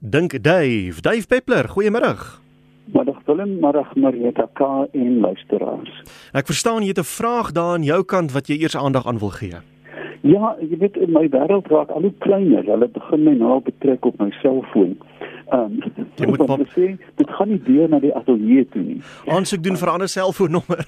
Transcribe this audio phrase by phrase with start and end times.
[0.00, 2.38] Dink Dave, Dave Peppler, goeiemôre.
[2.94, 5.90] Middag Willem, middag Marieta K en luisteraars.
[6.30, 9.18] Ek verstaan jy het 'n vraag daar aan jou kant wat jy eers aandag aan
[9.18, 9.58] wil gee.
[10.22, 12.64] Ja, jy weet my wêreld raak al hoe kleiner.
[12.64, 14.96] Hulle begin my nou betrek op my selfoon.
[15.50, 15.82] Ehm um,
[16.14, 19.02] jy moet maar sê dit gaan nie deur na die ateljee toe nie.
[19.26, 20.86] Aansoek doen vir 'n ander selfoonnommer.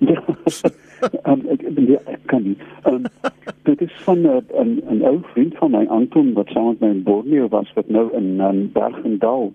[1.22, 2.56] Ehm um, ek, ek, ek kan nie.
[2.82, 3.32] Ehm um,
[3.68, 7.02] dit is van 'n 'n ou vriend van my Anton wat saam met my in
[7.02, 9.52] Borneo was wat nou in um, Bergendal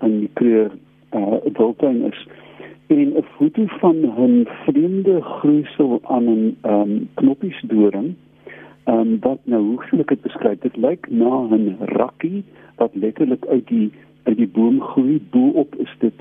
[0.00, 0.70] in die kleur
[1.14, 2.26] uh Wildtuin is.
[2.86, 8.14] En 'n foto van 'n vreemde groeisel aan 'n um, knoppiesdoring.
[8.84, 10.58] Ehm um, wat nou hoe sou ek dit beskryf?
[10.58, 12.44] Dit lyk na 'n rakkie
[12.76, 15.20] wat letterlik uit die uit die boom groei.
[15.30, 16.14] Bo-op is dit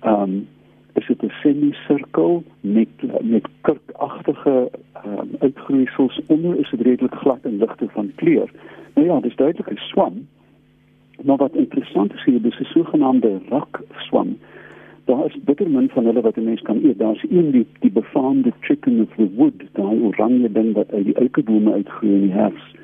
[0.00, 0.48] ehm um,
[0.92, 2.88] is dit 'n semisirkel met
[3.22, 4.70] met kurkagtige
[5.06, 8.50] um, uitgroeisels onder is dit redelik glad en ligte van kleur.
[8.94, 10.26] Nou ja, dis duidelik 'n swam.
[11.22, 14.38] Maar wat interessant is hier, dis 'n sogenaamde rak swam.
[15.04, 16.98] Daar is bitter min van hulle wat 'n mens kan eet.
[16.98, 21.14] Daar's een die die befaamde chicken of the wood, daai oranje ding wat uit die
[21.14, 22.74] eikebome uitgroei in die herfs.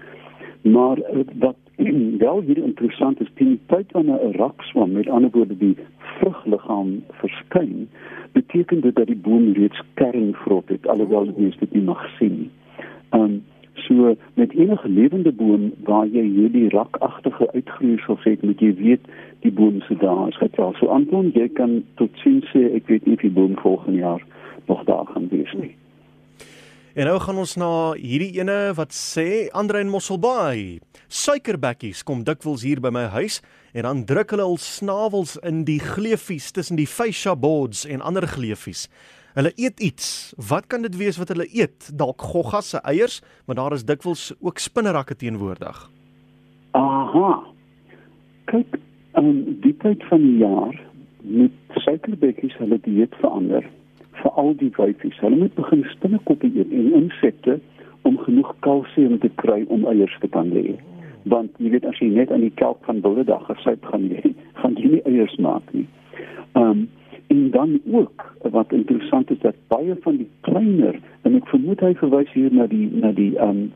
[0.60, 1.56] Maar eh, wat
[2.24, 7.88] wel hier interessant is, die tyd wanneer 'n rakswam met ander woorde die vrugliggaam verskyn,
[8.32, 12.50] beteken dit dat die boom reeds kernvrot het alhoewel dit dit nie mag sien nie.
[13.10, 13.42] Um
[13.74, 19.00] so met enige lewende boom waar jy hierdie rakagtige uitgroeisels het, moet jy weet
[19.40, 20.38] die boom se daar is.
[20.56, 23.98] Sal so aankom jy kan tot sien sê ek weet nie of die boom volgende
[23.98, 24.22] jaar
[24.66, 25.74] nog daar gaan wees nie.
[26.94, 30.78] En nou gaan ons na hierdie ene wat sê Andre en Mosselbaai.
[31.10, 33.40] Suikerbekkies kom dikwels hier by my huis
[33.74, 38.28] en dan druk hulle hul snavels in die gleefies tussen die fascia boards en ander
[38.30, 38.86] gleefies.
[39.34, 40.06] Hulle eet iets.
[40.38, 41.90] Wat kan dit wees wat hulle eet?
[41.90, 43.18] Dalk goggas se eiers,
[43.50, 45.88] maar daar is dikwels ook spinnerakke teenwoordig.
[46.78, 47.30] Aha.
[48.54, 48.78] Kyk,
[49.18, 50.84] um, die tyd van die jaar
[51.26, 53.66] met suikerbekkies hulle dieet verander
[54.22, 55.20] vir al die wyfies.
[55.20, 57.58] Hulle moet begin spinnekoppe eet en insekte
[58.02, 60.74] om genoeg kalsium te kry om eiers te kan lê.
[61.32, 64.76] Want jy weet as jy net aan die kelk van bulledag gesuip gaan lê, gaan
[64.80, 65.86] jy nie eiers maak nie.
[66.58, 66.86] Um
[67.32, 71.94] en dan ook wat interessant is dat baie van die kleiner en ek vermoed hy
[71.96, 73.70] verwys hier na die na die um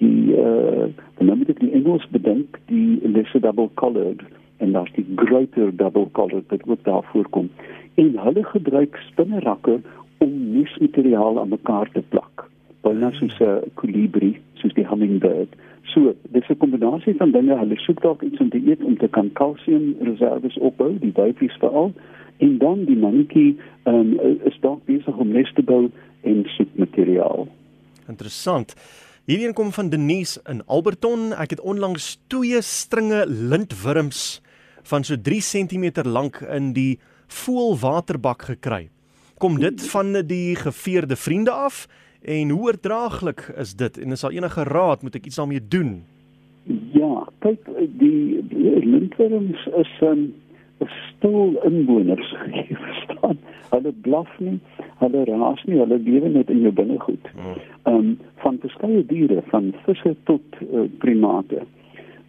[0.00, 0.88] die uh
[1.20, 4.24] dan moet ek die Engels bedink die lesser double collared
[4.56, 7.50] en daar's die groter double collared wat ook daar voorkom
[7.94, 9.80] en hulle gebruik spinnerakke
[10.18, 12.48] om nuusmateriaal aan mekaar te plak.
[12.80, 15.54] Byna soos 'n kolibrie, soos die hummingbird.
[15.82, 17.58] So, dis 'n kombinasie van dinge.
[17.58, 21.92] Hulle soek dalk iets om te eet om te kan kalsiumreserves opbou, die wyfies veral,
[22.36, 25.90] en dan die mannetjie um, is dalk besig om nes te bou
[26.20, 27.48] en soek materiaal.
[28.08, 28.74] Interessant.
[29.24, 31.30] Hierdie een kom van Denise in Alberton.
[31.32, 34.42] Ek het onlangs twee stringe lintwurms
[34.84, 36.98] van so 3 cm lank in die
[37.32, 38.90] voelwaterbak gekry.
[39.40, 41.86] Kom dit van die geveerde vriende af
[42.20, 46.04] en hoe oordraaglik is dit en is daar enige raad moet ek iets daarmee doen?
[46.92, 47.64] Ja, kyk
[47.96, 50.22] die, die lintworms is 'n um,
[50.78, 52.34] stil inwoners
[52.86, 53.38] verstaan.
[53.70, 54.58] Hulle blaf nie,
[54.98, 57.30] hulle raas nie, hulle lewe net in jou binnegoed.
[57.34, 57.62] Hmm.
[57.84, 61.62] Ehm um, van verskeie diere, van visse tot uh, primate.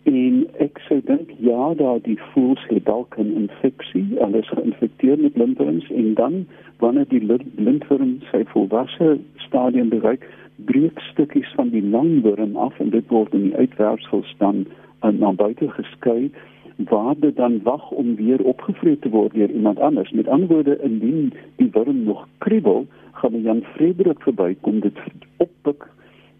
[0.06, 5.18] En ek sou dink ja, daar die voels het dalk 'n infeksie, hulle is geïnfekteer
[5.20, 6.46] met lintworms en dan
[6.80, 7.26] wanneer die
[7.56, 13.50] lintworm sy volwasse stadium bereik, breek stukkies van die langworm af en dit word in
[13.50, 14.66] die uitwerpsels dan
[15.04, 16.32] uh, na buite geskei
[16.76, 20.12] waar dit dan wag om weer opgevreet te word deur iemand anders.
[20.12, 24.98] Met ander woorde, indien die worm nog kriebel, gaan Jan Frederik verbykom dit
[25.38, 25.88] oppik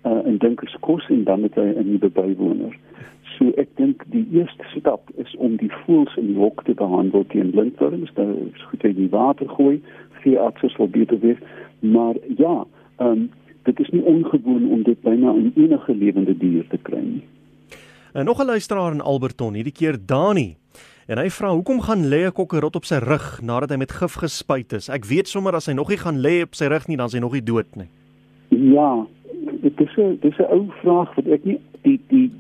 [0.06, 2.78] uh, en dink is kos en dan het hy 'n nuwe bywoner.
[3.38, 7.26] So ek dink die eerste stap is om die voëls in die hok te behandel
[7.28, 8.14] teen lintworms.
[8.14, 9.82] Dit is goed jy die water gooi,
[10.34, 11.38] akses sal beter wees.
[11.80, 12.66] Maar ja,
[12.98, 13.30] ehm um,
[13.64, 17.24] dit is nie ongewoon om dit byna in enige lewende dier te kry nie.
[18.16, 20.56] En nog 'n luisteraar in Alberton, hierdie keer Dani.
[21.08, 24.14] En hy vra hoekom gaan lê 'n kokkerot op sy rug nadat hy met gif
[24.14, 24.90] gespuit is?
[24.90, 27.14] Ek weet sommer as hy nog nie gaan lê op sy rug nie, dan is
[27.14, 27.88] hy nog nie dood nie.
[28.50, 29.06] Ja,
[29.62, 32.32] dit is 'n dis 'n ou vraag wat ek nie die die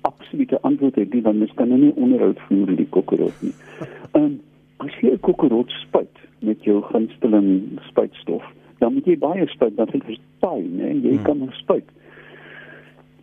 [0.00, 3.54] absolute antwoord het nie want mens kan nou nie onderhoud voer met die kokkerot nie.
[4.14, 4.40] Ehm um,
[4.76, 8.42] as jy 'n kokkerot spuit met jou gunsteling spuitstof,
[8.78, 10.88] dan moet jy baie spuit dat dit verstaan, né?
[11.02, 11.22] Jy hmm.
[11.22, 11.88] kan hom spuit.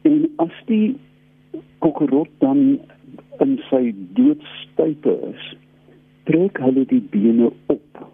[0.01, 0.95] En as die
[1.83, 2.79] kokkerot dan
[3.43, 5.51] in sy doodstype is,
[6.29, 8.05] trek hulle die bene op.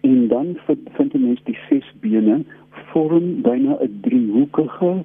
[0.00, 2.44] En dan vind 'n mens die ses bene
[2.92, 5.04] vorm byna 'n driehoekige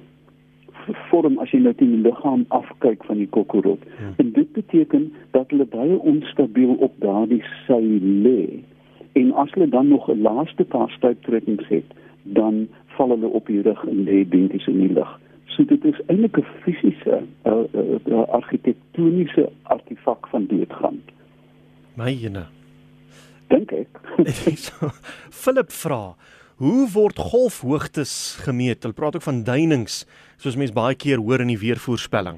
[1.10, 3.82] vorm as jy nou teen die liggaam afkyk van die kokkerot.
[3.98, 4.14] Hmm.
[4.22, 7.80] En dit beteken dat hulle baie onstabiel op daardie sy
[8.26, 8.62] lê.
[9.18, 11.88] En as hulle dan nog 'n laaste paar stuiptrekkings het,
[12.22, 15.20] dan val hulle op die rug en lê binneties in die lug.
[15.56, 21.00] So dit is eintlik 'n fisiese, uh, uh, uh, argitektoniese artefak van doodgaan.
[21.94, 22.44] My jene.
[23.48, 24.00] Dink ek.
[25.42, 26.16] Philip vra,
[26.56, 28.82] hoe word golfhoogtes gemeet?
[28.82, 30.04] Hulle praat ook van duinings,
[30.36, 32.36] soos mense baie keer hoor in die weervoorspelling.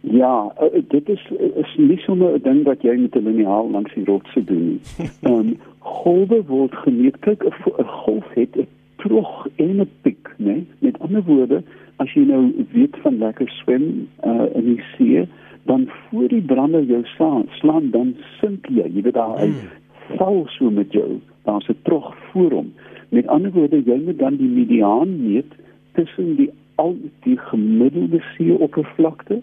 [0.00, 1.22] Ja, uh, dit is
[1.58, 4.80] is nie sommer 'n ding wat jy met 'n liniaal langs die rotse doen nie.
[5.26, 7.18] Ehm um, golwe word gemeet.
[7.20, 10.44] Kyk, 'n golf het 'n trog en 'n piek, né?
[10.44, 10.66] Nee?
[10.78, 11.62] Met ander woorde,
[11.96, 15.24] as jy nou weet van lekker swem uh, in die see,
[15.66, 18.86] dan voor die brande jou slaan, slaan dan sink jy.
[18.94, 20.18] Jy weet daar hy mm.
[20.20, 21.18] val so met jou.
[21.48, 22.72] Daar's 'n trog voor hom.
[23.08, 25.52] Met ander woorde, jy moet dan die mediaan meet
[25.92, 29.40] tussen die al die gemiddelde see oppervlakte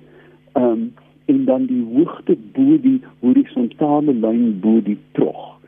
[0.53, 0.93] ehm um,
[1.25, 5.59] en dan die hoogte bo die horisontale lyn bo die trog.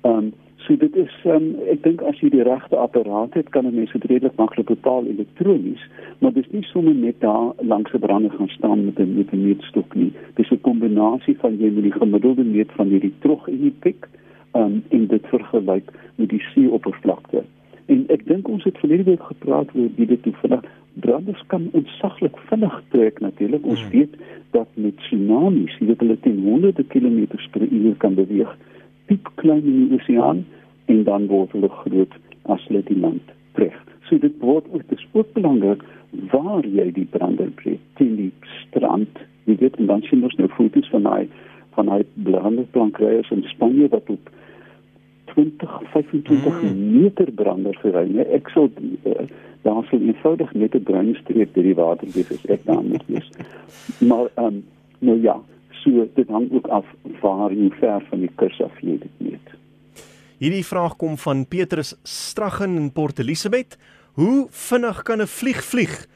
[0.00, 0.32] Ehm um,
[0.66, 3.92] So dit is um, ek dink as jy die regte apparaat het, kan 'n mens
[3.92, 5.82] dit redelik maklik bepaal elektronies,
[6.20, 9.44] maar dis nie sommer net daar langs 'n brande gaan staan met 'n met 'n
[9.44, 10.12] meetstok nie.
[10.34, 14.08] Dis 'n kombinasie van jy moet die gemiddelde meet van hierdie trog en die piek
[14.54, 17.44] um, en dit vergelyk met die seeoppervlakte.
[17.86, 21.68] En ek dink ons het verlede week gepraat oor wie dit toe vinnig brande kan
[21.72, 23.66] ontsaglik vinnig trek natuurlik.
[23.66, 23.90] Ons hmm.
[23.90, 24.14] weet
[24.50, 28.56] dat met tsunamies, jy weet hulle teen honderde kilometers per uur kan beweeg
[29.06, 30.44] piep klein in die oseaan
[30.92, 32.14] en dan word hulle groot
[32.52, 33.76] as hulle die land trek.
[34.08, 35.82] So dit word ook dis ook belangrik
[36.32, 39.20] waar jy die brander breek teen die strand.
[39.48, 41.22] Jy weet en dan sien ons nou foto's van hy
[41.74, 44.30] van hy branderplankryers in Spanje wat op
[45.34, 47.02] 20 25 mm.
[47.02, 48.04] meter brander gery.
[48.12, 49.24] Nee, ek sou uh,
[49.64, 53.04] daar sou eenvoudig net 'n bruin streep deur die water wees as ek daar moet
[53.06, 53.28] wees.
[54.08, 54.64] Maar ehm um,
[54.98, 55.40] nou ja,
[55.84, 56.86] So dit hang ook af
[57.20, 59.52] waar jy ver van die kus af jy dit meet.
[60.40, 63.76] Hierdie vraag kom van Petrus Straggen in Port Elizabeth.
[64.16, 66.06] Hoe vinnig kan 'n vlieg vlieg?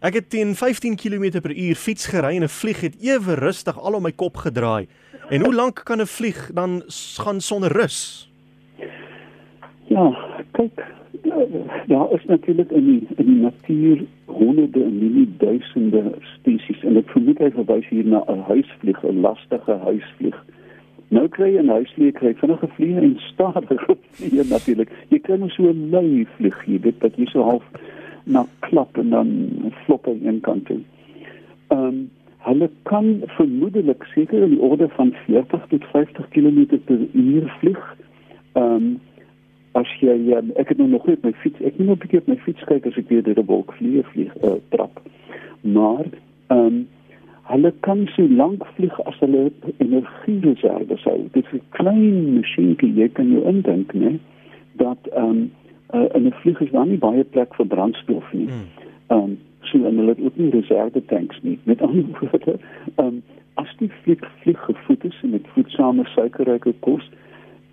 [0.00, 4.02] Ek het teen 15 km/h fiets gery en 'n vlieg het ewe rustig al om
[4.02, 4.86] my kop gedraai.
[5.30, 6.82] En hoe lank kan 'n vlieg dan
[7.18, 8.30] gaan sonder rus?
[9.86, 10.84] Ja, kyk,
[11.86, 16.02] daar is natuurlik in die in die natuur honderde en nie duisende
[16.34, 20.38] spesies en ek vermoed hy verwys hier na 'n huisvlieg, 'n lastige huisvlieg.
[21.08, 24.90] Nou kry jy 'n huisvlieg, kry vinnige vlieg en stadige vlieg natuurlik.
[25.08, 27.64] Jy kry nou so 'n lui vlieg, jy weet dat jy so half
[28.24, 29.28] na klap en dan
[29.84, 30.80] flop aan een kant toe.
[31.68, 32.10] Ehm um,
[32.46, 37.96] hulle kan vermoedelik seker in die orde van 40 tot 50 km per uur vlieg.
[38.52, 39.00] Ehm um,
[39.76, 42.20] as jy um, ek het nou nog net my fiets ek moet nog 'n bietjie
[42.22, 45.00] op my fiets kyk as ek weer deur 'n wolk vlieg vlieg uh, trap.
[45.60, 46.06] Maar
[46.48, 46.86] ehm um,
[47.46, 51.20] hulle kan so lank vlieg as hulle energiereserve hou.
[51.32, 54.18] Dit is 'n klein masjienkie jy kan jou indink nê
[54.72, 55.50] dat ehm um,
[55.94, 58.48] uh, in 'n vlieg is daar nie baie plek vir brandstof nie.
[58.48, 58.66] Hmm.
[59.06, 61.58] ehm um, so en hulle het ook nie reserve tanks nie.
[61.62, 62.58] Met ander woorde
[62.96, 63.22] ehm um,
[63.54, 67.10] as die vlieg vlieg gevoed is met voedsame suikerryke kos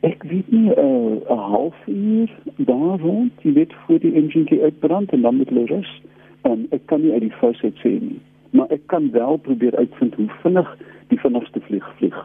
[0.03, 5.21] Ek weet nie 'n uh, halfuur daar rond, jy weet voor die engine uitbrand en
[5.21, 6.01] dan met hulle rus.
[6.44, 8.19] Um, ek kan nie uit die fous uit sê nie,
[8.51, 10.77] maar ek kan wel probeer uitvind hoe vinnig
[11.07, 12.17] die vinnigste vlieg vlieg.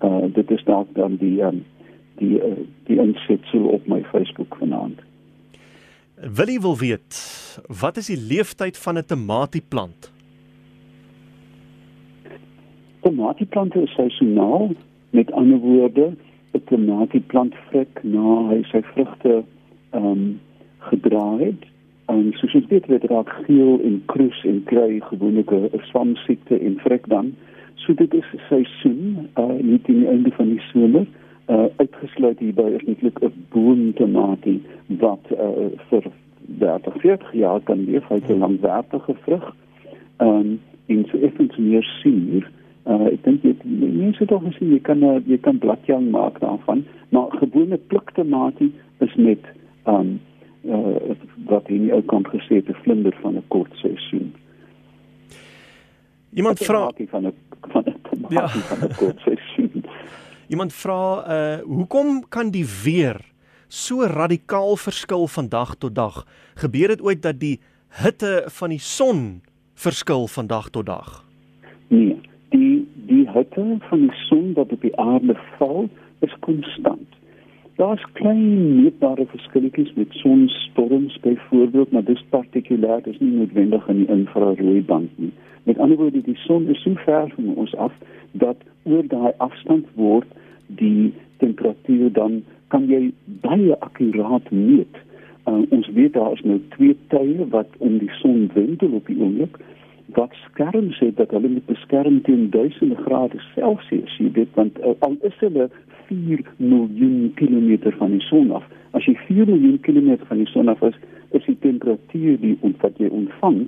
[0.00, 1.64] Uh dit is dalk dan die um,
[2.16, 5.04] die uh, die insetsel op my Facebook vanaand.
[6.16, 7.12] Willie wil weet,
[7.80, 10.12] wat is die leeftyd van 'n tomatieplant?
[13.00, 14.70] Tomatieplante is seisoonaal,
[15.10, 16.12] met ander woorde,
[16.54, 19.42] 'n tomatieplant vrek na hy sy vrugte
[19.90, 20.40] ehm um,
[20.78, 21.62] gedra het.
[22.06, 26.78] En soos ons weet word raak geel en kroes en kry gewoonlik 'n swamsiekte en
[26.84, 27.34] vrek dan.
[27.74, 31.06] So dit is seisoen, uh net in die einde van die somer.
[31.48, 36.04] Uh uitgesluit hierby is netlik 'n boomtomatie wat uh vir
[36.58, 39.54] 30, 40 jaar kan leef, hy het 'n langwerpige vrug.
[40.16, 42.50] Ehm um, en so effens meer suur.
[42.82, 46.80] Uh, ek dink jy mense tog gesien jy kan uh, jy kan bladjang maak daarvan,
[47.14, 48.72] maar gewone pliktomatie
[49.06, 49.44] is met
[49.86, 50.16] um
[50.66, 51.14] uh,
[51.46, 54.32] wat jy ook kan gesê te vlinder van 'n kort seisoen.
[56.34, 57.34] Iemand vra van 'n
[57.70, 58.48] van 'n tomatie ja.
[58.48, 59.84] van 'n kort seisoen.
[60.52, 61.02] Iemand vra
[61.36, 63.20] uh hoekom kan die weer
[63.68, 66.26] so radikaal verskil van dag tot dag?
[66.54, 67.60] Gebeur dit ooit dat die
[68.02, 69.42] hitte van die son
[69.74, 71.24] verskil van dag tot dag?
[71.88, 75.88] Nee die hitte van die son wat op die aarde val
[76.20, 77.18] is konstant.
[77.80, 84.10] Daar's klein meetbare verskilletjies met sonstorms byvoorbeeld, maar dis partikulêr, dis nie noodwendig in die
[84.12, 85.32] infrarooi band nie.
[85.64, 87.92] Met ander woorde, die son is so ver van ons af
[88.32, 90.28] dat oor daai afstand word
[90.66, 95.00] die temperatuur dan kan jy baie akkuraat meet.
[95.48, 99.18] Uh, ons weet daar is nou twee tye wat om die son wendel op die
[99.18, 99.58] oomblik
[100.16, 104.94] wat skerm sê dat hulle met beskerm teen duisende grade Celsius, jy weet want uh,
[105.06, 105.68] al is hulle
[106.08, 108.64] 4 miljoen kilometer van die son af.
[108.92, 110.98] As jy 4 miljoen kilometer van die son af is,
[111.32, 113.64] is die temperatuur die wat jy ontvang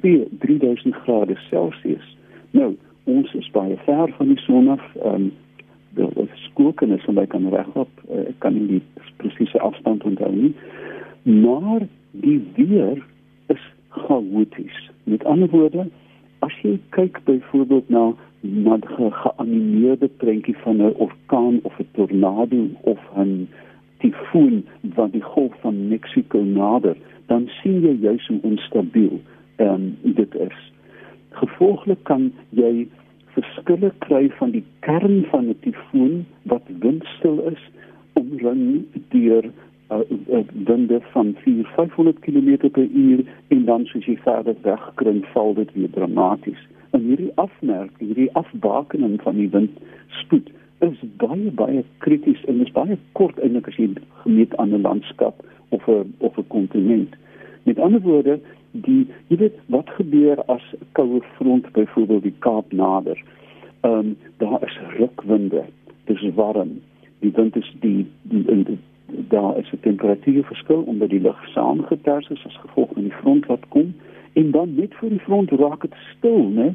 [0.00, 2.16] 2 3000 grade Celsius.
[2.56, 4.84] Nou, ons is baie ver van die son af.
[5.02, 5.32] Ehm um,
[6.34, 7.90] skooken is om by kan regop.
[8.06, 10.52] Uh, ek kan nie die presiese afstand onthou nie.
[11.22, 11.82] Maar
[12.22, 13.02] die weer
[13.50, 14.78] is chaoties.
[15.10, 15.88] Met ander woorde,
[16.38, 18.12] as jy kyk byvoorbeeld na
[18.42, 18.82] 'n
[19.22, 23.48] geanimeerde prentjie van 'n orkaan of 'n tornado of 'n
[23.98, 24.64] tifoon
[24.94, 29.20] wat die golf van Mexiko nader, dan sien jy juis hoe onstabiel
[29.56, 30.72] um, dit is.
[31.30, 32.88] Gevolglik kan jy
[33.34, 37.62] verskille kry van die kern van 'n tifoon wat windstil is
[38.12, 39.50] omring deur
[39.90, 45.90] uh, uh, winde van 4-500 km/h en dan soos jy verder wegkring val dit weer
[45.90, 46.66] dramaties.
[46.90, 52.98] En hierdie afmerk, hierdie afbakening van die windspoed is baie baie krities en is baie
[53.12, 53.90] kort eintlik as jy
[54.22, 57.14] gemeet aan 'n landskap of 'n of 'n kontinent.
[57.62, 62.72] Met ander woorde, die jy weet wat gebeur as 'n koue front byvoorbeeld die Kaap
[62.72, 63.22] nader.
[63.80, 65.64] Ehm um, daar is rukwinde.
[66.04, 66.80] Dit is warm.
[67.18, 68.78] Die wind is die die, die, die
[69.28, 73.68] daar is 'n temperatuurverskil omdat die lug saamgeters is as gevolg van die front wat
[73.68, 73.94] kom
[74.32, 76.74] en dan net voor die front raak dit stil, né?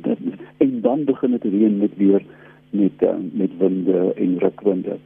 [0.58, 2.22] En dan begin dit reën met weer
[2.70, 4.98] met uh, met winde en rukwinde.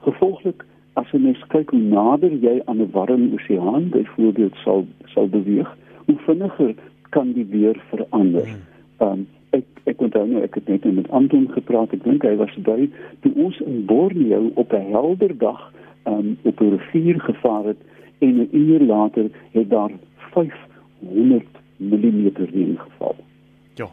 [0.00, 5.28] Gevolglik as jy mens kyk hoe nader jy aan 'n warm oseaan byvoorbeeld sal sal
[5.28, 6.74] beweeg, hoe vinniger
[7.08, 8.48] kan die weer verander.
[8.98, 9.08] Hmm.
[9.08, 11.92] Um ek ek onthou nou ek het net met Anton gepraat.
[11.92, 12.90] Ek dink hy was by
[13.20, 15.72] toe ons in Borneo op 'n helder dag
[16.06, 17.80] um op 'n rivier gevaar het
[18.18, 21.46] en 'n uur later het daar 500
[21.76, 23.16] mm reën geval.
[23.74, 23.88] Ja.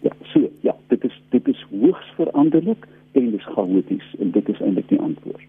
[0.00, 4.60] Ja, so ja, dit is dit is hoogs veranderlik en dis chaoties en dit is
[4.60, 5.48] eintlik die antwoord.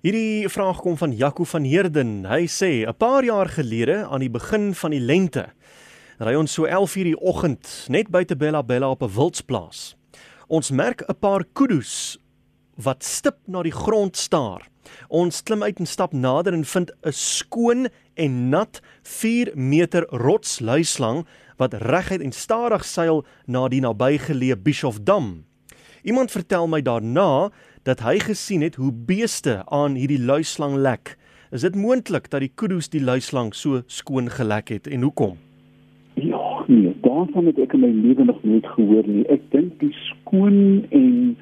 [0.00, 2.24] Hierdie vraag kom van Jaco van Heerden.
[2.24, 5.46] Hy sê 'n paar jaar gelede aan die begin van die lente
[6.18, 9.96] ry ons so 11:00 die oggend net buite Bella Bella op 'n wildsplaas.
[10.48, 12.18] Ons merk 'n paar kudu's
[12.76, 14.68] wat stip na die grond staar.
[15.08, 21.26] Ons klim uit en stap nader en vind 'n skoon en nat 4 meter rotsluislang
[21.56, 25.44] wat reguit en stadig seil na die nabygeleë Bishoffdam.
[26.02, 27.50] Iemand vertel my daarna
[27.82, 31.16] dat hy gesien het hoe beeste aan hierdie luislang lek.
[31.50, 35.38] Is dit moontlik dat die kudu's die luislang so skoon gelek het en hoekom?
[36.14, 39.24] Ja, nee, daarvan het ek in my lewe nog nooit gehoor nie.
[39.32, 41.36] Ek dink die skoon en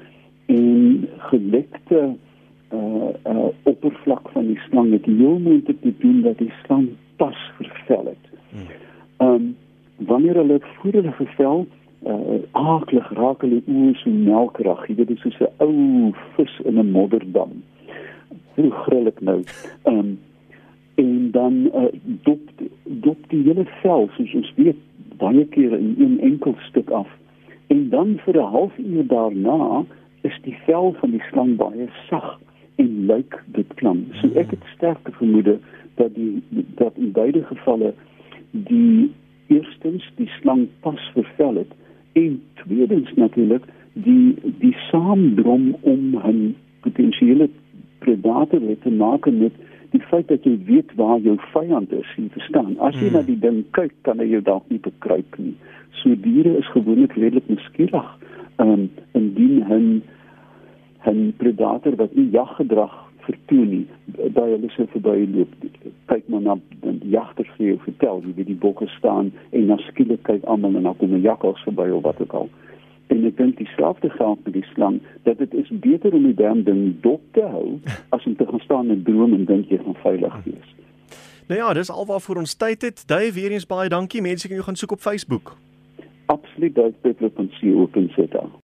[0.47, 2.15] en gelekte
[2.73, 7.51] uh uh oppervlak van die slang het heel moontlik te doen dat die slang pas
[7.57, 8.25] vervel het.
[8.49, 8.67] Hmm.
[9.17, 9.55] Ehm um,
[9.95, 11.67] wanneer hulle voor hulle vervel
[12.05, 14.87] uh aaklig raak hulle oë so melkrag.
[14.87, 17.63] Jy weet dit is so 'n ou vis in 'n modderdam.
[18.55, 19.43] Hoe grillik nou.
[19.83, 20.19] Ehm um,
[20.95, 22.39] en dan uh dop
[22.83, 24.81] dop die hele vel soos ons weet
[25.17, 27.07] baie kere in een enkel stuk af.
[27.67, 29.85] En dan vir 'n halfuur daarna
[30.21, 32.39] is die vel van die slang baie sag
[32.77, 34.05] en lyk dit klam.
[34.21, 35.57] So ek het sterk vermoede
[35.97, 36.43] dat die
[36.81, 37.93] dat in beide gevalle
[38.51, 39.11] die
[39.47, 41.73] eerstens die slang pas vervel het
[42.13, 47.49] en tweedens natuurlik die die saamdrom om 'n potensiële
[47.99, 49.53] predator te maak met
[49.89, 52.75] die feit dat jy weet waar jou vyand is, jy verstaan.
[52.79, 53.13] As jy hmm.
[53.13, 55.55] na die ding kyk, kan jy dalk nie bekruip nie.
[56.01, 58.09] So diere is gewoonlik redelik nuuskierig.
[58.57, 60.03] Ehm um, indien 'n
[61.15, 63.87] 'n predator wat nie jaggedrag vertoon nie,
[64.35, 65.53] daai hulle sou verbyloop.
[66.11, 70.23] Kyk maar na die jagters vir jou vertel wie die bokke staan en dan skielik
[70.23, 72.49] kyk almal en dan kom 'n jakkals verby of wat ook al.
[73.07, 76.63] En ek dink dieselfde geld met die slang dat dit is beter om die dam
[76.63, 79.95] ding dop te hou as om te gaan staan en droom en dink jy gaan
[80.03, 80.75] veilig wees.
[81.47, 83.07] Nou ja, dis alwaarvoor ons tyd het.
[83.07, 84.21] Dave, weer eens baie dankie.
[84.21, 85.55] Mense kan jou gaan soek op Facebook.
[86.25, 88.66] Absoluut, dit is dit